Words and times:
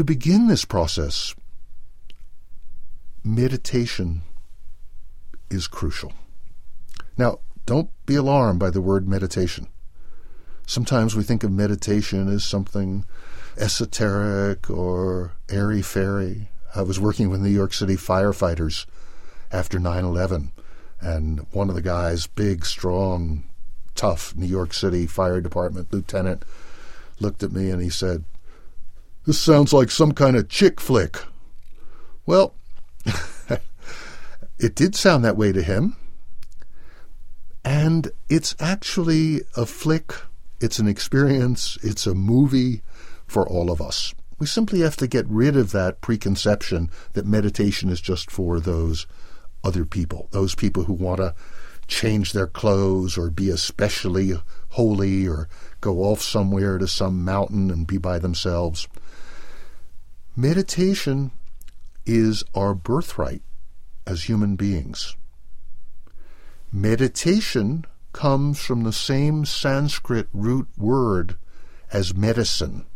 to 0.00 0.04
begin 0.04 0.46
this 0.46 0.64
process, 0.64 1.34
meditation 3.22 4.22
is 5.50 5.66
crucial. 5.66 6.14
Now, 7.18 7.40
don't 7.66 7.90
be 8.06 8.14
alarmed 8.14 8.58
by 8.58 8.70
the 8.70 8.80
word 8.80 9.06
meditation. 9.06 9.66
Sometimes 10.66 11.14
we 11.14 11.22
think 11.22 11.44
of 11.44 11.52
meditation 11.52 12.32
as 12.32 12.46
something 12.46 13.04
esoteric 13.58 14.70
or 14.70 15.32
airy 15.50 15.82
fairy. 15.82 16.48
I 16.74 16.80
was 16.80 16.98
working 16.98 17.28
with 17.28 17.42
New 17.42 17.50
York 17.50 17.74
City 17.74 17.96
firefighters 17.96 18.86
after 19.52 19.78
9 19.78 20.02
11, 20.02 20.52
and 21.02 21.46
one 21.52 21.68
of 21.68 21.74
the 21.74 21.82
guys, 21.82 22.26
big, 22.26 22.64
strong, 22.64 23.44
tough 23.94 24.34
New 24.34 24.46
York 24.46 24.72
City 24.72 25.06
Fire 25.06 25.42
Department 25.42 25.92
lieutenant, 25.92 26.46
looked 27.20 27.42
at 27.42 27.52
me 27.52 27.68
and 27.68 27.82
he 27.82 27.90
said, 27.90 28.24
This 29.30 29.38
sounds 29.38 29.72
like 29.72 29.92
some 29.92 30.10
kind 30.10 30.34
of 30.34 30.48
chick 30.48 30.80
flick. 30.80 31.22
Well, 32.26 32.52
it 34.58 34.74
did 34.74 34.96
sound 34.96 35.24
that 35.24 35.36
way 35.36 35.52
to 35.52 35.62
him. 35.62 35.94
And 37.64 38.10
it's 38.28 38.56
actually 38.58 39.42
a 39.56 39.66
flick, 39.66 40.14
it's 40.60 40.80
an 40.80 40.88
experience, 40.88 41.78
it's 41.80 42.08
a 42.08 42.14
movie 42.16 42.82
for 43.28 43.48
all 43.48 43.70
of 43.70 43.80
us. 43.80 44.16
We 44.40 44.48
simply 44.48 44.80
have 44.80 44.96
to 44.96 45.06
get 45.06 45.28
rid 45.28 45.56
of 45.56 45.70
that 45.70 46.00
preconception 46.00 46.90
that 47.12 47.24
meditation 47.24 47.88
is 47.88 48.00
just 48.00 48.32
for 48.32 48.58
those 48.58 49.06
other 49.62 49.84
people, 49.84 50.26
those 50.32 50.56
people 50.56 50.82
who 50.82 50.92
want 50.92 51.18
to 51.18 51.36
change 51.86 52.32
their 52.32 52.48
clothes 52.48 53.16
or 53.16 53.30
be 53.30 53.48
especially 53.48 54.32
holy 54.70 55.28
or 55.28 55.48
go 55.80 56.00
off 56.00 56.20
somewhere 56.20 56.78
to 56.78 56.88
some 56.88 57.24
mountain 57.24 57.70
and 57.70 57.86
be 57.86 57.96
by 57.96 58.18
themselves. 58.18 58.88
Meditation 60.40 61.32
is 62.06 62.42
our 62.54 62.72
birthright 62.74 63.42
as 64.06 64.22
human 64.22 64.56
beings. 64.56 65.14
Meditation 66.72 67.84
comes 68.14 68.58
from 68.58 68.82
the 68.82 68.92
same 68.92 69.44
Sanskrit 69.44 70.28
root 70.32 70.66
word 70.78 71.36
as 71.92 72.16
medicine. 72.16 72.86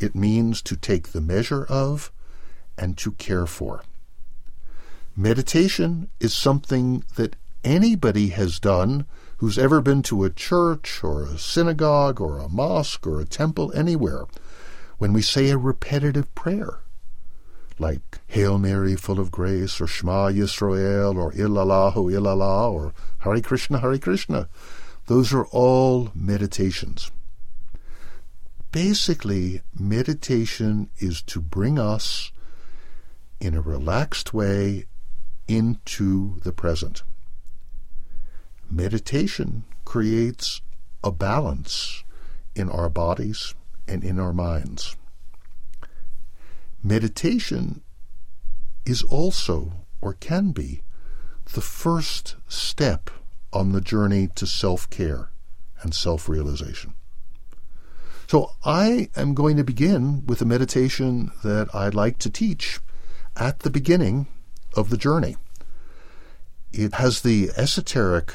It 0.00 0.14
means 0.14 0.62
to 0.62 0.74
take 0.74 1.08
the 1.08 1.20
measure 1.20 1.66
of 1.66 2.10
and 2.78 2.96
to 2.96 3.12
care 3.12 3.44
for. 3.44 3.82
Meditation 5.14 6.08
is 6.18 6.32
something 6.32 7.04
that 7.16 7.36
anybody 7.62 8.28
has 8.28 8.58
done 8.58 9.04
who's 9.36 9.58
ever 9.58 9.82
been 9.82 10.00
to 10.04 10.24
a 10.24 10.30
church 10.30 11.04
or 11.04 11.24
a 11.24 11.36
synagogue 11.36 12.22
or 12.22 12.38
a 12.38 12.48
mosque 12.48 13.06
or 13.06 13.20
a 13.20 13.26
temple 13.26 13.70
anywhere. 13.74 14.24
When 14.98 15.12
we 15.12 15.22
say 15.22 15.50
a 15.50 15.58
repetitive 15.58 16.34
prayer, 16.34 16.80
like 17.78 18.20
Hail 18.28 18.58
Mary, 18.58 18.96
full 18.96 19.20
of 19.20 19.30
grace, 19.30 19.80
or 19.80 19.86
Shema 19.86 20.28
Yisrael, 20.28 21.16
or 21.16 21.32
Illallahu 21.32 21.94
Illallah, 21.94 22.72
or 22.72 22.94
Hare 23.18 23.40
Krishna, 23.40 23.80
Hare 23.80 23.98
Krishna. 23.98 24.48
Those 25.06 25.32
are 25.32 25.44
all 25.46 26.10
meditations. 26.14 27.10
Basically, 28.72 29.62
meditation 29.78 30.88
is 30.98 31.22
to 31.22 31.40
bring 31.40 31.78
us 31.78 32.32
in 33.40 33.54
a 33.54 33.60
relaxed 33.60 34.32
way 34.32 34.86
into 35.46 36.40
the 36.40 36.52
present. 36.52 37.02
Meditation 38.70 39.64
creates 39.84 40.60
a 41.04 41.12
balance 41.12 42.02
in 42.54 42.68
our 42.68 42.88
bodies 42.88 43.54
and 43.88 44.04
in 44.04 44.18
our 44.18 44.32
minds. 44.32 44.96
Meditation 46.82 47.82
is 48.84 49.02
also, 49.02 49.72
or 50.00 50.14
can 50.14 50.52
be, 50.52 50.82
the 51.52 51.60
first 51.60 52.36
step 52.48 53.10
on 53.52 53.72
the 53.72 53.80
journey 53.80 54.28
to 54.34 54.46
self 54.46 54.88
care 54.90 55.30
and 55.82 55.94
self 55.94 56.28
realization. 56.28 56.94
So, 58.28 58.52
I 58.64 59.08
am 59.14 59.34
going 59.34 59.56
to 59.56 59.64
begin 59.64 60.26
with 60.26 60.42
a 60.42 60.44
meditation 60.44 61.30
that 61.44 61.72
I'd 61.74 61.94
like 61.94 62.18
to 62.18 62.30
teach 62.30 62.80
at 63.36 63.60
the 63.60 63.70
beginning 63.70 64.26
of 64.74 64.90
the 64.90 64.96
journey. 64.96 65.36
It 66.72 66.94
has 66.94 67.20
the 67.20 67.50
esoteric 67.56 68.34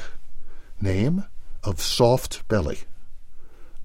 name 0.80 1.24
of 1.62 1.80
soft 1.80 2.46
belly. 2.48 2.80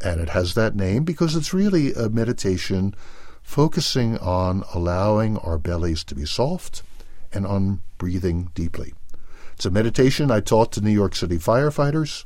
And 0.02 0.22
it 0.22 0.30
has 0.30 0.53
that 0.53 0.75
name 0.75 1.03
because 1.03 1.35
it's 1.35 1.53
really 1.53 1.94
a 1.94 2.09
meditation 2.09 2.96
focusing 3.41 4.18
on 4.18 4.63
allowing 4.74 5.38
our 5.38 5.58
bellies 5.58 6.03
to 6.03 6.13
be 6.13 6.25
soft 6.25 6.84
and 7.34 7.46
on 7.46 7.81
breathing 7.97 8.52
deeply. 8.53 8.94
It's 9.53 9.66
a 9.66 9.72
meditation 9.72 10.30
I 10.30 10.41
taught 10.41 10.72
to 10.74 10.81
New 10.81 10.91
York 10.91 11.16
City 11.16 11.38
firefighters. 11.38 12.25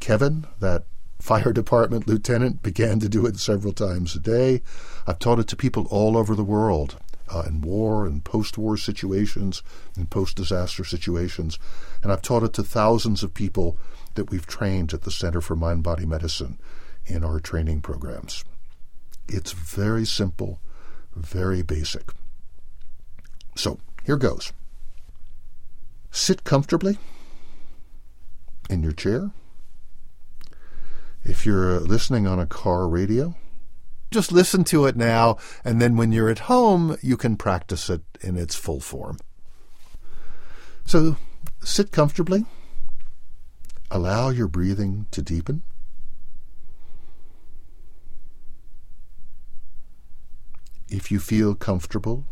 Kevin, 0.00 0.46
that 0.60 0.84
fire 1.20 1.52
department 1.52 2.08
lieutenant, 2.08 2.62
began 2.62 2.98
to 2.98 3.08
do 3.08 3.26
it 3.26 3.38
several 3.38 3.72
times 3.72 4.16
a 4.16 4.18
day. 4.18 4.62
I've 5.06 5.20
taught 5.20 5.38
it 5.38 5.46
to 5.48 5.56
people 5.56 5.86
all 5.90 6.16
over 6.16 6.34
the 6.34 6.42
world 6.42 6.96
uh, 7.32 7.44
in 7.46 7.60
war 7.60 8.06
and 8.06 8.24
post 8.24 8.58
war 8.58 8.76
situations, 8.76 9.62
in 9.96 10.06
post 10.06 10.36
disaster 10.36 10.82
situations. 10.84 11.58
And 12.02 12.10
I've 12.10 12.22
taught 12.22 12.42
it 12.42 12.52
to 12.54 12.62
thousands 12.62 13.22
of 13.22 13.34
people 13.34 13.78
that 14.14 14.30
we've 14.30 14.46
trained 14.46 14.92
at 14.92 15.02
the 15.02 15.10
Center 15.10 15.40
for 15.40 15.54
Mind 15.54 15.82
Body 15.82 16.06
Medicine 16.06 16.58
in 17.06 17.24
our 17.24 17.40
training 17.40 17.80
programs. 17.80 18.44
It's 19.28 19.52
very 19.52 20.04
simple, 20.04 20.60
very 21.14 21.62
basic. 21.62 22.12
So 23.54 23.78
here 24.04 24.16
goes. 24.16 24.52
Sit 26.10 26.44
comfortably 26.44 26.98
in 28.68 28.82
your 28.82 28.92
chair. 28.92 29.30
If 31.24 31.46
you're 31.46 31.80
listening 31.80 32.26
on 32.26 32.38
a 32.38 32.46
car 32.46 32.88
radio, 32.88 33.34
just 34.10 34.32
listen 34.32 34.64
to 34.64 34.86
it 34.86 34.96
now, 34.96 35.38
and 35.64 35.80
then 35.80 35.96
when 35.96 36.12
you're 36.12 36.28
at 36.28 36.40
home, 36.40 36.96
you 37.00 37.16
can 37.16 37.36
practice 37.36 37.88
it 37.88 38.02
in 38.20 38.36
its 38.36 38.54
full 38.54 38.80
form. 38.80 39.18
So 40.84 41.16
sit 41.62 41.92
comfortably. 41.92 42.44
Allow 43.90 44.30
your 44.30 44.48
breathing 44.48 45.06
to 45.12 45.22
deepen. 45.22 45.62
If 50.94 51.10
you 51.10 51.20
feel 51.20 51.54
comfortable, 51.54 52.26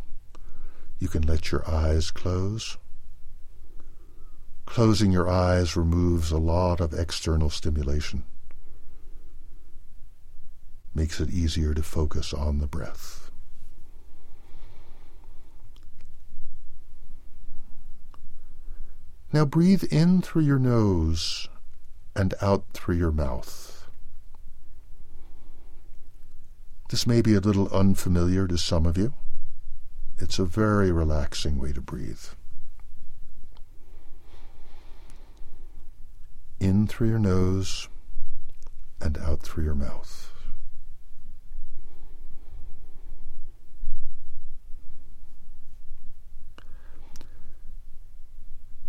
you 0.99 1.09
can 1.09 1.23
let 1.23 1.51
your 1.51 1.67
eyes 1.67 2.11
close. 2.11 2.77
Closing 4.67 5.11
your 5.11 5.31
eyes 5.31 5.77
removes 5.77 6.31
a 6.31 6.37
lot 6.37 6.79
of 6.79 6.93
external 6.93 7.49
stimulation, 7.49 8.23
makes 10.95 11.21
it 11.21 11.31
easier 11.31 11.73
to 11.73 11.83
focus 11.83 12.35
on 12.35 12.59
the 12.59 12.67
breath. 12.67 13.31
Now 19.33 19.47
breathe 19.47 19.85
in 19.85 20.21
through 20.21 20.43
your 20.43 20.59
nose 20.59 21.49
and 22.15 22.35
out 22.43 22.67
through 22.75 22.97
your 22.97 23.11
mouth. 23.11 23.80
This 26.91 27.07
may 27.07 27.23
be 27.23 27.35
a 27.35 27.41
little 27.41 27.69
unfamiliar 27.69 28.49
to 28.49 28.59
some 28.59 28.85
of 28.85 28.99
you. 28.99 29.15
It's 30.19 30.41
a 30.41 30.45
very 30.45 30.91
relaxing 30.91 31.57
way 31.57 31.73
to 31.73 31.81
breathe. 31.81 32.25
In 36.59 36.89
through 36.89 37.11
your 37.11 37.21
nose 37.21 37.89
and 39.01 39.17
out 39.19 39.41
through 39.41 39.63
your 39.63 39.77
mouth. 39.77 40.33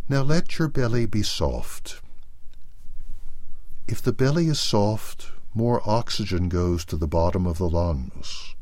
Now 0.09 0.23
let 0.23 0.57
your 0.57 0.69
belly 0.69 1.05
be 1.05 1.21
soft. 1.21 2.01
If 3.87 4.01
the 4.01 4.11
belly 4.11 4.47
is 4.47 4.59
soft, 4.59 5.33
more 5.53 5.81
oxygen 5.87 6.47
goes 6.47 6.85
to 6.85 6.95
the 6.95 7.07
bottom 7.07 7.45
of 7.45 7.57
the 7.57 7.69
lungs. 7.69 8.55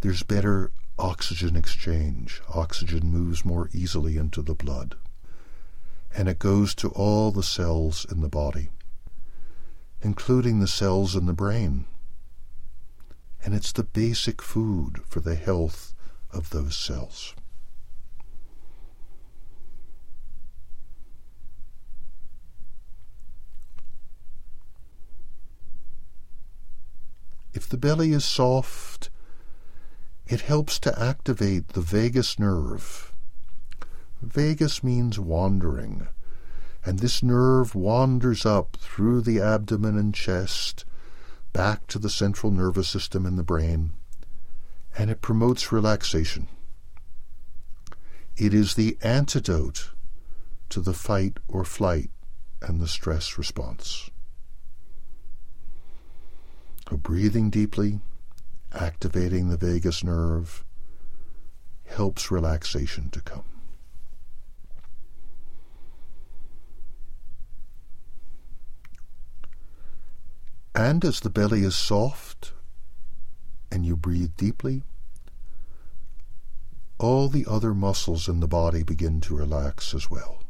There's 0.00 0.22
better 0.22 0.70
oxygen 0.98 1.56
exchange. 1.56 2.42
Oxygen 2.52 3.10
moves 3.10 3.44
more 3.44 3.70
easily 3.72 4.16
into 4.16 4.42
the 4.42 4.54
blood. 4.54 4.96
And 6.14 6.28
it 6.28 6.38
goes 6.38 6.74
to 6.76 6.88
all 6.90 7.30
the 7.30 7.42
cells 7.42 8.04
in 8.10 8.20
the 8.20 8.28
body, 8.28 8.70
including 10.02 10.60
the 10.60 10.66
cells 10.66 11.16
in 11.16 11.26
the 11.26 11.32
brain. 11.32 11.86
And 13.44 13.54
it's 13.54 13.72
the 13.72 13.84
basic 13.84 14.42
food 14.42 15.00
for 15.06 15.20
the 15.20 15.34
health 15.34 15.94
of 16.30 16.50
those 16.50 16.76
cells. 16.76 17.34
The 27.72 27.78
belly 27.78 28.12
is 28.12 28.22
soft 28.22 29.08
It 30.26 30.42
helps 30.42 30.78
to 30.80 31.02
activate 31.02 31.68
the 31.68 31.80
vagus 31.80 32.38
nerve. 32.38 33.14
Vagus 34.20 34.84
means 34.84 35.18
wandering, 35.18 36.06
and 36.84 36.98
this 36.98 37.22
nerve 37.22 37.74
wanders 37.74 38.44
up 38.44 38.76
through 38.76 39.22
the 39.22 39.40
abdomen 39.40 39.96
and 39.96 40.14
chest, 40.14 40.84
back 41.54 41.86
to 41.86 41.98
the 41.98 42.10
central 42.10 42.52
nervous 42.52 42.88
system 42.88 43.24
in 43.24 43.36
the 43.36 43.42
brain, 43.42 43.94
and 44.98 45.08
it 45.08 45.22
promotes 45.22 45.72
relaxation. 45.72 46.48
It 48.36 48.52
is 48.52 48.74
the 48.74 48.98
antidote 49.00 49.92
to 50.68 50.80
the 50.80 50.92
fight 50.92 51.38
or 51.48 51.64
flight 51.64 52.10
and 52.60 52.82
the 52.82 52.88
stress 52.88 53.38
response. 53.38 54.10
So 56.92 56.98
breathing 56.98 57.48
deeply, 57.48 58.00
activating 58.70 59.48
the 59.48 59.56
vagus 59.56 60.04
nerve, 60.04 60.62
helps 61.86 62.30
relaxation 62.30 63.08
to 63.12 63.22
come. 63.22 63.46
And 70.74 71.02
as 71.02 71.20
the 71.20 71.30
belly 71.30 71.62
is 71.62 71.74
soft 71.74 72.52
and 73.70 73.86
you 73.86 73.96
breathe 73.96 74.36
deeply, 74.36 74.82
all 76.98 77.30
the 77.30 77.46
other 77.48 77.72
muscles 77.72 78.28
in 78.28 78.40
the 78.40 78.46
body 78.46 78.82
begin 78.82 79.22
to 79.22 79.34
relax 79.34 79.94
as 79.94 80.10
well. 80.10 80.41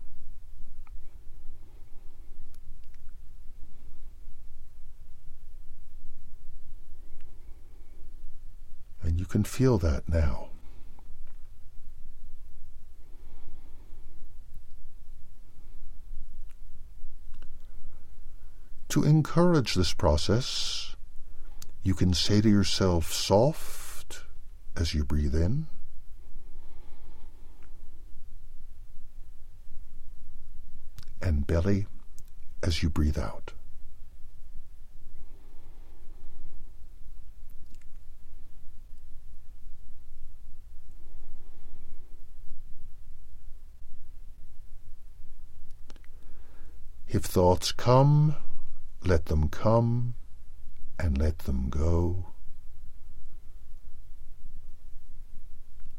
Can 9.33 9.45
feel 9.45 9.79
that 9.79 10.07
now. 10.11 10.51
To 18.91 19.03
encourage 19.03 19.75
this 19.75 19.95
process, 19.95 20.97
you 21.83 21.95
can 21.95 22.13
say 22.13 22.43
to 22.43 22.49
yourself, 22.51 23.11
soft 23.11 24.25
as 24.77 24.93
you 24.93 25.03
breathe 25.03 25.35
in. 25.35 25.67
And 31.23 31.47
belly 31.47 31.87
as 32.63 32.83
you 32.83 32.91
breathe 32.91 33.19
out. 33.19 33.55
If 47.23 47.29
thoughts 47.29 47.71
come, 47.71 48.35
let 49.05 49.27
them 49.27 49.49
come 49.49 50.15
and 50.99 51.17
let 51.17 51.39
them 51.39 51.69
go. 51.71 52.33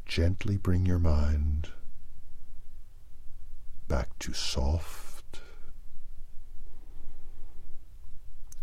Gently 0.04 0.58
bring 0.58 0.84
your 0.84 0.98
mind 0.98 1.70
back 3.88 4.18
to 4.18 4.34
soft 4.34 5.40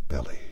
belly. 0.07 0.50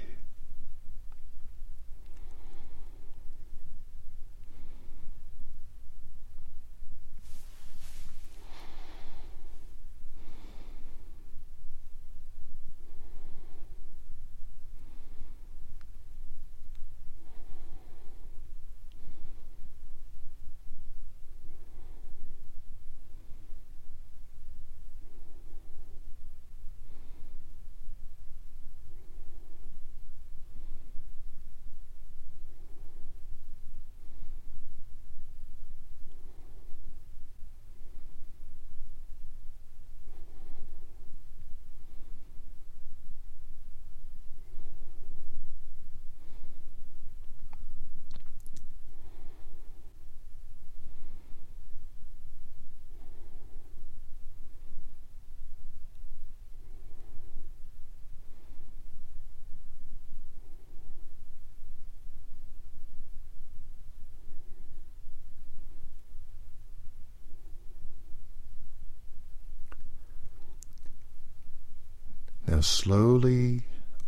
Now 72.59 72.63
slowly 72.63 73.61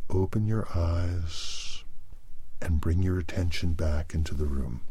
open 0.09 0.45
your 0.45 0.67
eyes 0.75 1.85
and 2.61 2.81
bring 2.81 3.01
your 3.01 3.17
attention 3.17 3.71
back 3.75 4.13
into 4.13 4.35
the 4.35 4.45
room. 4.45 4.81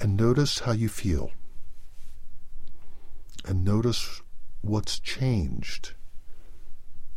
And 0.00 0.16
notice 0.16 0.60
how 0.60 0.72
you 0.72 0.88
feel. 0.88 1.30
And 3.44 3.62
notice 3.62 4.22
what's 4.62 4.98
changed 4.98 5.92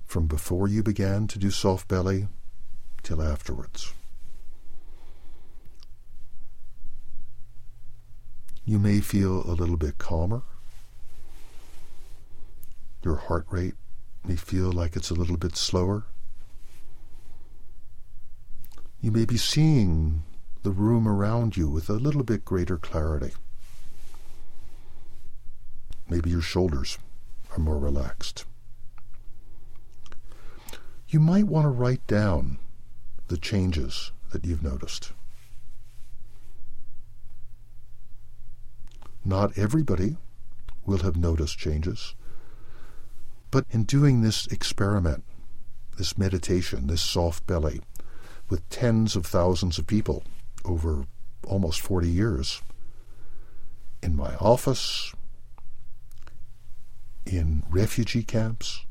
from 0.04 0.28
before 0.28 0.68
you 0.68 0.84
began 0.84 1.28
to 1.28 1.40
do 1.40 1.50
soft 1.50 1.88
belly 1.88 2.28
till 3.04 3.22
afterwards. 3.22 3.94
You 8.68 8.80
may 8.80 9.00
feel 9.00 9.50
a 9.50 9.56
little 9.56 9.78
bit 9.78 9.98
calmer. 9.98 10.42
Your 13.02 13.16
heart 13.16 13.46
rate 13.50 13.76
may 14.26 14.36
feel 14.36 14.74
like 14.74 14.98
it's 14.98 15.10
a 15.10 15.14
little 15.14 15.38
bit 15.38 15.56
slower. 15.56 16.04
You 19.00 19.14
may 19.14 19.24
be 19.24 19.38
seeing 19.38 20.24
the 20.64 20.72
room 20.72 21.08
around 21.08 21.56
you 21.56 21.70
with 21.70 21.90
a 21.90 21.94
little 21.94 22.24
bit 22.24 22.44
greater 22.44 22.78
clarity. 22.78 23.32
Maybe 26.10 26.30
your 26.30 26.42
shoulders 26.42 26.98
are 27.52 27.60
more 27.60 27.80
relaxed. 27.80 28.44
You 31.08 31.22
might 31.22 31.48
want 31.48 31.64
to 31.64 31.70
write 31.70 32.06
down 32.06 32.60
the 33.30 33.38
changes 33.38 34.12
that 34.32 34.44
you've 34.44 34.62
noticed. 34.62 35.14
Not 39.28 39.58
everybody 39.58 40.16
will 40.86 41.00
have 41.00 41.18
noticed 41.18 41.58
changes. 41.58 42.16
But 43.52 43.66
in 43.72 43.84
doing 43.84 44.22
this 44.22 44.48
experiment, 44.48 45.26
this 45.98 46.18
meditation, 46.18 46.88
this 46.88 47.02
soft 47.02 47.46
belly, 47.46 47.82
with 48.48 48.68
tens 48.70 49.18
of 49.18 49.26
thousands 49.26 49.78
of 49.78 49.86
people 49.86 50.24
over 50.64 51.08
almost 51.46 51.82
40 51.82 52.08
years, 52.08 52.62
in 54.02 54.16
my 54.16 54.34
office, 54.38 55.14
in 57.26 57.64
refugee 57.70 58.24
camps, 58.24 58.86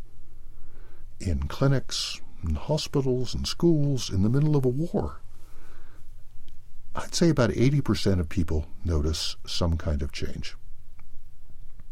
in 1.18 1.48
clinics, 1.48 2.20
in 2.46 2.56
hospitals 2.56 3.34
and 3.34 3.48
schools, 3.48 4.10
in 4.10 4.22
the 4.22 4.28
middle 4.28 4.54
of 4.54 4.66
a 4.66 4.68
war, 4.68 5.22
I'd 6.96 7.14
say 7.14 7.28
about 7.28 7.50
80% 7.50 8.20
of 8.20 8.28
people 8.28 8.66
notice 8.84 9.36
some 9.46 9.76
kind 9.76 10.00
of 10.00 10.12
change. 10.12 10.56